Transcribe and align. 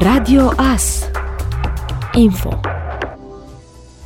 Radio 0.00 0.52
AS 0.56 1.08
Info 2.12 2.60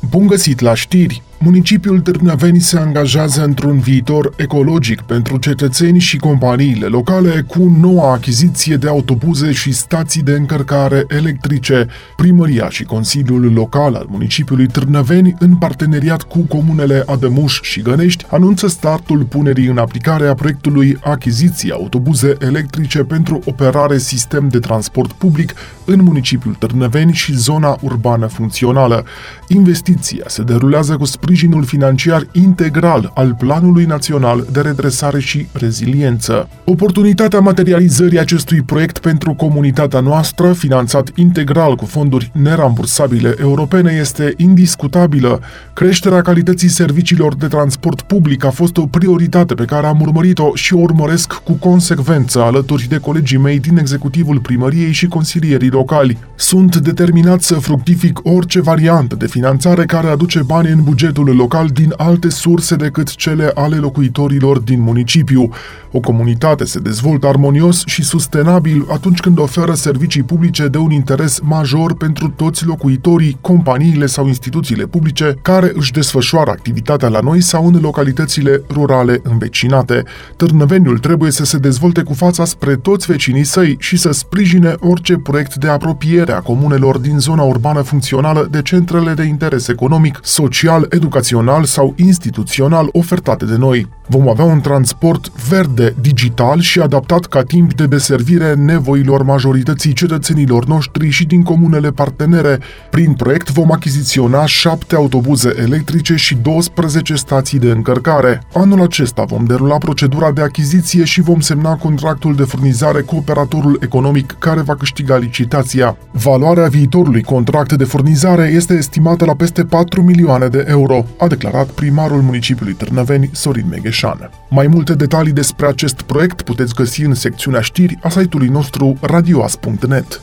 Bun 0.09 0.27
găsit 0.27 0.59
la 0.59 0.73
știri! 0.73 1.22
Municipiul 1.45 1.99
Târnăveni 1.99 2.59
se 2.59 2.77
angajează 2.77 3.43
într-un 3.43 3.79
viitor 3.79 4.33
ecologic 4.37 5.01
pentru 5.01 5.37
cetățeni 5.37 5.99
și 5.99 6.17
companiile 6.17 6.85
locale 6.85 7.45
cu 7.47 7.75
noua 7.79 8.13
achiziție 8.13 8.75
de 8.75 8.87
autobuze 8.87 9.51
și 9.51 9.71
stații 9.71 10.21
de 10.21 10.31
încărcare 10.31 11.03
electrice. 11.07 11.87
Primăria 12.15 12.69
și 12.69 12.83
Consiliul 12.83 13.53
Local 13.53 13.95
al 13.95 14.05
municipiului 14.09 14.67
Târnăveni, 14.67 15.35
în 15.39 15.55
parteneriat 15.55 16.21
cu 16.21 16.39
comunele 16.39 17.03
Adămuș 17.05 17.61
și 17.61 17.81
Gănești, 17.81 18.25
anunță 18.29 18.67
startul 18.67 19.23
punerii 19.23 19.67
în 19.67 19.77
aplicare 19.77 20.27
a 20.27 20.33
proiectului 20.33 20.97
achiziții 21.03 21.71
autobuze 21.71 22.35
electrice 22.39 22.99
pentru 22.99 23.39
operare 23.45 23.97
sistem 23.97 24.47
de 24.47 24.59
transport 24.59 25.11
public 25.11 25.53
în 25.85 26.03
municipiul 26.03 26.53
Târnăveni 26.53 27.13
și 27.13 27.37
zona 27.37 27.77
urbană 27.81 28.25
funcțională. 28.25 29.05
Investiția 29.47 30.23
se 30.27 30.41
derulează 30.41 30.97
cu 30.97 31.05
sprijin 31.05 31.31
sprijinul 31.33 31.63
financiar 31.63 32.27
integral 32.31 33.11
al 33.13 33.35
Planului 33.39 33.85
Național 33.85 34.47
de 34.51 34.61
Redresare 34.61 35.19
și 35.19 35.47
Reziliență. 35.51 36.49
Oportunitatea 36.63 37.39
materializării 37.39 38.19
acestui 38.19 38.61
proiect 38.61 38.99
pentru 38.99 39.33
comunitatea 39.33 39.99
noastră, 39.99 40.53
finanțat 40.53 41.09
integral 41.15 41.75
cu 41.75 41.85
fonduri 41.85 42.31
nerambursabile 42.33 43.35
europene, 43.39 43.97
este 43.99 44.33
indiscutabilă. 44.37 45.39
Creșterea 45.73 46.21
calității 46.21 46.67
serviciilor 46.67 47.35
de 47.35 47.47
transport 47.47 48.01
public 48.01 48.45
a 48.45 48.49
fost 48.49 48.77
o 48.77 48.85
prioritate 48.85 49.53
pe 49.53 49.65
care 49.65 49.87
am 49.87 50.01
urmărit-o 50.01 50.51
și 50.53 50.73
o 50.73 50.79
urmăresc 50.79 51.33
cu 51.33 51.53
consecvență 51.53 52.41
alături 52.41 52.87
de 52.89 52.97
colegii 52.97 53.37
mei 53.37 53.59
din 53.59 53.77
executivul 53.77 54.39
primăriei 54.39 54.91
și 54.91 55.07
consilierii 55.07 55.69
locali. 55.69 56.17
Sunt 56.35 56.75
determinat 56.75 57.41
să 57.41 57.55
fructific 57.55 58.19
orice 58.23 58.61
variantă 58.61 59.15
de 59.15 59.27
finanțare 59.27 59.85
care 59.85 60.07
aduce 60.07 60.41
bani 60.45 60.71
în 60.71 60.83
bugetul 60.83 61.22
bugetul 61.23 61.35
local 61.35 61.67
din 61.67 61.93
alte 61.97 62.29
surse 62.29 62.75
decât 62.75 63.15
cele 63.15 63.51
ale 63.53 63.75
locuitorilor 63.75 64.59
din 64.59 64.81
municipiu. 64.81 65.49
O 65.91 65.99
comunitate 65.99 66.65
se 66.65 66.79
dezvoltă 66.79 67.27
armonios 67.27 67.83
și 67.85 68.03
sustenabil 68.03 68.85
atunci 68.89 69.19
când 69.19 69.39
oferă 69.39 69.73
servicii 69.73 70.23
publice 70.23 70.67
de 70.67 70.77
un 70.77 70.91
interes 70.91 71.39
major 71.39 71.95
pentru 71.95 72.27
toți 72.27 72.65
locuitorii, 72.65 73.37
companiile 73.41 74.05
sau 74.05 74.27
instituțiile 74.27 74.85
publice 74.85 75.35
care 75.41 75.71
își 75.75 75.91
desfășoară 75.91 76.51
activitatea 76.51 77.07
la 77.07 77.19
noi 77.19 77.41
sau 77.41 77.67
în 77.67 77.79
localitățile 77.81 78.61
rurale 78.69 79.19
învecinate. 79.23 80.03
Târnăveniul 80.35 80.97
trebuie 80.97 81.31
să 81.31 81.45
se 81.45 81.57
dezvolte 81.57 82.01
cu 82.01 82.13
fața 82.13 82.45
spre 82.45 82.75
toți 82.75 83.05
vecinii 83.05 83.43
săi 83.43 83.75
și 83.79 83.97
să 83.97 84.11
sprijine 84.11 84.75
orice 84.79 85.17
proiect 85.17 85.55
de 85.55 85.67
apropiere 85.67 86.31
a 86.31 86.39
comunelor 86.39 86.97
din 86.97 87.19
zona 87.19 87.41
urbană 87.41 87.81
funcțională 87.81 88.47
de 88.51 88.61
centrele 88.61 89.13
de 89.13 89.23
interes 89.23 89.67
economic, 89.67 90.19
social, 90.23 90.85
educațional 90.89 91.12
educațional 91.13 91.63
sau 91.63 91.93
instituțional 91.95 92.89
ofertate 92.91 93.45
de 93.45 93.55
noi. 93.55 93.89
Vom 94.13 94.29
avea 94.29 94.45
un 94.45 94.61
transport 94.61 95.31
verde, 95.49 95.95
digital 96.01 96.59
și 96.59 96.79
adaptat 96.79 97.25
ca 97.25 97.43
timp 97.43 97.73
de 97.73 97.85
deservire 97.85 98.53
nevoilor 98.53 99.23
majorității 99.23 99.93
cetățenilor 99.93 100.65
noștri 100.65 101.09
și 101.09 101.25
din 101.25 101.43
comunele 101.43 101.91
partenere. 101.91 102.59
Prin 102.89 103.13
proiect 103.13 103.51
vom 103.51 103.71
achiziționa 103.71 104.45
7 104.45 104.95
autobuze 104.95 105.53
electrice 105.57 106.15
și 106.15 106.35
12 106.35 107.15
stații 107.15 107.59
de 107.59 107.69
încărcare. 107.69 108.41
Anul 108.53 108.81
acesta 108.81 109.23
vom 109.23 109.45
derula 109.45 109.77
procedura 109.77 110.31
de 110.31 110.41
achiziție 110.41 111.03
și 111.03 111.21
vom 111.21 111.39
semna 111.39 111.75
contractul 111.75 112.35
de 112.35 112.43
furnizare 112.43 113.01
cu 113.01 113.15
operatorul 113.15 113.77
economic 113.81 114.35
care 114.39 114.61
va 114.61 114.75
câștiga 114.75 115.17
licitația. 115.17 115.97
Valoarea 116.11 116.67
viitorului 116.67 117.23
contract 117.23 117.73
de 117.73 117.83
furnizare 117.83 118.51
este 118.55 118.73
estimată 118.73 119.25
la 119.25 119.35
peste 119.35 119.63
4 119.63 120.01
milioane 120.01 120.47
de 120.47 120.65
euro, 120.67 121.05
a 121.17 121.27
declarat 121.27 121.67
primarul 121.67 122.21
municipiului 122.21 122.73
Târnăveni 122.73 123.29
Sorin 123.31 123.65
Megheș. 123.69 124.02
Mureșan. 124.03 124.29
Mai 124.49 124.67
multe 124.67 124.93
detalii 124.93 125.31
despre 125.31 125.67
acest 125.67 126.01
proiect 126.01 126.41
puteți 126.41 126.73
găsi 126.73 127.01
în 127.01 127.13
secțiunea 127.13 127.61
știri 127.61 127.97
a 128.01 128.09
site-ului 128.09 128.47
nostru 128.47 128.97
radioas.net. 129.01 130.21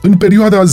În 0.00 0.16
perioada 0.16 0.62
10-14 0.62 0.64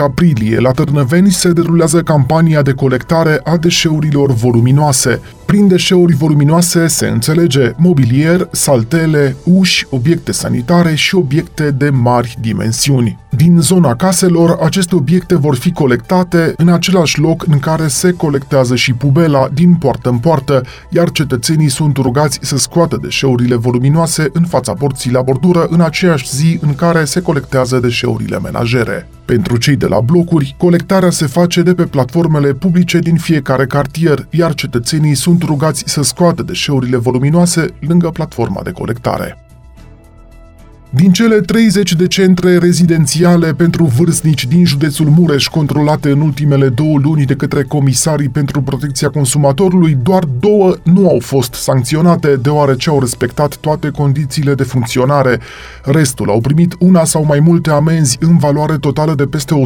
aprilie, 0.00 0.58
la 0.58 0.70
Târnăveni 0.70 1.30
se 1.30 1.52
derulează 1.52 2.02
campania 2.02 2.62
de 2.62 2.72
colectare 2.72 3.40
a 3.44 3.56
deșeurilor 3.56 4.32
voluminoase. 4.32 5.20
Prin 5.48 5.68
deșeuri 5.68 6.14
voluminoase 6.14 6.86
se 6.86 7.06
înțelege 7.06 7.72
mobilier, 7.76 8.48
saltele, 8.50 9.36
uși, 9.44 9.86
obiecte 9.90 10.32
sanitare 10.32 10.94
și 10.94 11.14
obiecte 11.14 11.70
de 11.70 11.90
mari 11.90 12.36
dimensiuni. 12.40 13.18
Din 13.30 13.60
zona 13.60 13.94
caselor, 13.94 14.58
aceste 14.62 14.94
obiecte 14.94 15.36
vor 15.36 15.56
fi 15.56 15.72
colectate 15.72 16.52
în 16.56 16.68
același 16.68 17.20
loc 17.20 17.46
în 17.46 17.58
care 17.58 17.86
se 17.86 18.12
colectează 18.12 18.76
și 18.76 18.92
pubela, 18.92 19.48
din 19.52 19.74
poartă 19.74 20.08
în 20.08 20.18
poartă, 20.18 20.62
iar 20.90 21.10
cetățenii 21.10 21.68
sunt 21.68 21.96
rugați 21.96 22.38
să 22.42 22.56
scoată 22.56 22.98
deșeurile 23.02 23.54
voluminoase 23.54 24.28
în 24.32 24.44
fața 24.44 24.72
porții 24.72 25.12
la 25.12 25.22
bordură 25.22 25.66
în 25.70 25.80
aceeași 25.80 26.28
zi 26.36 26.58
în 26.60 26.74
care 26.74 27.04
se 27.04 27.20
colectează 27.20 27.78
deșeurile 27.78 28.38
menajere. 28.38 29.08
Pentru 29.24 29.56
cei 29.56 29.76
de 29.76 29.86
la 29.86 30.00
blocuri, 30.00 30.54
colectarea 30.58 31.10
se 31.10 31.26
face 31.26 31.62
de 31.62 31.74
pe 31.74 31.82
platformele 31.82 32.52
publice 32.52 32.98
din 32.98 33.16
fiecare 33.16 33.66
cartier, 33.66 34.26
iar 34.30 34.54
cetățenii 34.54 35.14
sunt 35.14 35.37
rugați 35.42 35.82
să 35.86 36.02
scoată 36.02 36.42
deșeurile 36.42 36.96
voluminoase 36.96 37.74
lângă 37.80 38.10
platforma 38.10 38.60
de 38.62 38.70
colectare. 38.70 39.47
Din 40.90 41.12
cele 41.12 41.40
30 41.40 41.92
de 41.92 42.06
centre 42.06 42.58
rezidențiale 42.58 43.54
pentru 43.54 43.84
vârstnici 43.84 44.46
din 44.46 44.64
județul 44.64 45.06
Mureș 45.06 45.46
controlate 45.46 46.10
în 46.10 46.20
ultimele 46.20 46.68
două 46.68 46.98
luni 46.98 47.24
de 47.24 47.34
către 47.34 47.62
comisarii 47.62 48.28
pentru 48.28 48.62
protecția 48.62 49.10
consumatorului, 49.10 49.98
doar 50.02 50.24
două 50.24 50.74
nu 50.82 51.08
au 51.08 51.18
fost 51.20 51.54
sancționate 51.54 52.36
deoarece 52.36 52.90
au 52.90 53.00
respectat 53.00 53.56
toate 53.56 53.88
condițiile 53.90 54.54
de 54.54 54.62
funcționare. 54.62 55.40
Restul 55.82 56.30
au 56.30 56.40
primit 56.40 56.74
una 56.78 57.04
sau 57.04 57.24
mai 57.24 57.40
multe 57.40 57.70
amenzi 57.70 58.16
în 58.20 58.36
valoare 58.36 58.76
totală 58.78 59.14
de 59.14 59.24
peste 59.24 59.62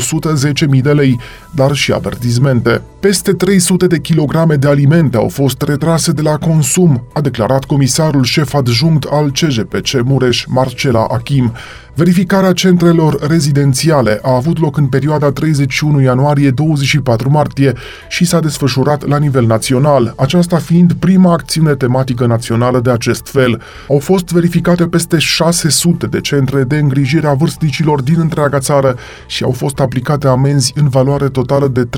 110.000 0.74 0.80
de 0.82 0.92
lei, 0.92 1.18
dar 1.54 1.74
și 1.74 1.92
avertizmente. 1.92 2.82
Peste 3.00 3.32
300 3.32 3.86
de 3.86 3.98
kilograme 3.98 4.54
de 4.54 4.68
alimente 4.68 5.16
au 5.16 5.28
fost 5.28 5.62
retrase 5.62 6.12
de 6.12 6.22
la 6.22 6.36
consum, 6.36 7.06
a 7.12 7.20
declarat 7.20 7.64
comisarul 7.64 8.22
șef 8.22 8.54
adjunct 8.54 9.04
al 9.10 9.30
CJPC 9.30 10.02
Mureș, 10.04 10.44
Marcela 10.48 11.06
Akim 11.12 11.50
Verificarea 11.94 12.52
centrelor 12.52 13.26
rezidențiale 13.28 14.18
a 14.22 14.34
avut 14.34 14.58
loc 14.58 14.76
în 14.76 14.86
perioada 14.86 15.32
31 15.32 16.00
ianuarie-24 16.00 17.24
martie 17.28 17.72
și 18.08 18.24
s-a 18.24 18.40
desfășurat 18.40 19.06
la 19.08 19.18
nivel 19.18 19.46
național, 19.46 20.14
aceasta 20.16 20.56
fiind 20.56 20.92
prima 20.92 21.32
acțiune 21.32 21.74
tematică 21.74 22.26
națională 22.26 22.80
de 22.80 22.90
acest 22.90 23.28
fel. 23.28 23.62
Au 23.88 23.98
fost 23.98 24.30
verificate 24.30 24.86
peste 24.86 25.18
600 25.18 26.06
de 26.06 26.20
centre 26.20 26.64
de 26.64 26.76
îngrijire 26.76 27.26
a 27.26 27.34
vârstnicilor 27.34 28.02
din 28.02 28.16
întreaga 28.18 28.58
țară 28.58 28.96
și 29.26 29.44
au 29.44 29.52
fost 29.52 29.80
aplicate 29.80 30.28
amenzi 30.28 30.72
în 30.76 30.88
valoare 30.88 31.28
totală 31.28 31.68
de 31.68 31.88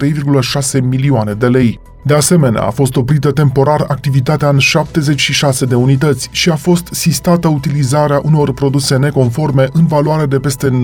3,6 0.80 0.80
milioane 0.82 1.32
de 1.32 1.46
lei. 1.46 1.80
De 2.06 2.14
asemenea, 2.14 2.62
a 2.62 2.70
fost 2.70 2.96
oprită 2.96 3.30
temporar 3.30 3.84
activitatea 3.88 4.48
în 4.48 4.58
76 4.58 5.64
de 5.64 5.74
unități 5.74 6.28
și 6.32 6.50
a 6.50 6.56
fost 6.56 6.88
sistată 6.90 7.48
utilizarea 7.48 8.20
unor 8.24 8.52
produse 8.52 8.96
neconforme 8.96 9.68
în 9.72 9.83
valoare 9.86 10.26
de 10.26 10.38
peste 10.38 10.82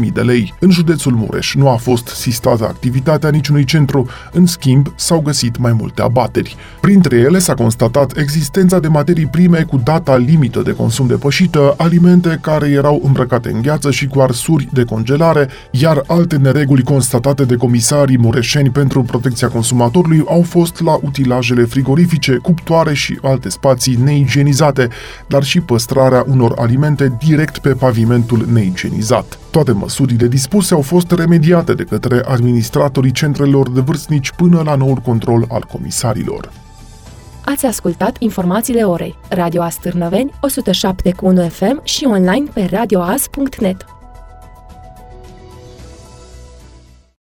90.000 0.00 0.12
de 0.12 0.20
lei. 0.20 0.54
În 0.58 0.70
județul 0.70 1.12
Mureș 1.12 1.54
nu 1.54 1.68
a 1.68 1.76
fost 1.76 2.06
sistată 2.06 2.64
activitatea 2.64 3.30
niciunui 3.30 3.64
centru, 3.64 4.08
în 4.32 4.46
schimb 4.46 4.92
s-au 4.96 5.20
găsit 5.20 5.56
mai 5.58 5.72
multe 5.72 6.02
abateri. 6.02 6.56
Printre 6.80 7.16
ele 7.16 7.38
s-a 7.38 7.54
constatat 7.54 8.16
existența 8.16 8.78
de 8.78 8.88
materii 8.88 9.26
prime 9.26 9.62
cu 9.62 9.80
data 9.84 10.16
limită 10.16 10.62
de 10.62 10.72
consum 10.72 11.06
depășită, 11.06 11.74
alimente 11.76 12.38
care 12.40 12.68
erau 12.68 13.00
îmbrăcate 13.04 13.50
în 13.50 13.62
gheață 13.62 13.90
și 13.90 14.06
cu 14.06 14.20
arsuri 14.20 14.68
de 14.72 14.84
congelare, 14.84 15.48
iar 15.70 16.02
alte 16.06 16.36
nereguli 16.36 16.82
constatate 16.82 17.44
de 17.44 17.56
comisarii 17.56 18.18
mureșeni 18.18 18.70
pentru 18.70 19.02
protecția 19.02 19.48
consumatorului 19.48 20.24
au 20.26 20.42
fost 20.42 20.80
la 20.80 20.98
utilajele 21.02 21.64
frigorifice, 21.64 22.36
cuptoare 22.36 22.94
și 22.94 23.18
alte 23.22 23.48
spații 23.48 23.98
neigienizate, 24.04 24.88
dar 25.26 25.42
și 25.42 25.60
păstrarea 25.60 26.24
unor 26.28 26.52
alimente 26.56 27.16
direct 27.26 27.58
pe 27.58 27.68
pavimentul 28.30 28.52
neigienizat. 28.52 29.38
Toate 29.50 29.72
măsurile 29.72 30.26
dispuse 30.26 30.74
au 30.74 30.80
fost 30.80 31.10
remediate 31.10 31.74
de 31.74 31.82
către 31.82 32.22
administratorii 32.24 33.12
centrelor 33.12 33.70
de 33.70 33.80
vârstnici 33.80 34.32
până 34.32 34.62
la 34.64 34.74
noul 34.74 34.96
control 34.96 35.44
al 35.48 35.64
comisarilor. 35.72 36.52
Ați 37.44 37.66
ascultat 37.66 38.16
informațiile 38.18 38.82
orei. 38.82 39.14
Radio 39.28 39.62
Astârnăveni, 39.62 40.30
107.1 40.30 41.50
FM 41.50 41.80
și 41.84 42.04
online 42.04 42.44
pe 42.54 42.68
radioas.net. 42.70 43.84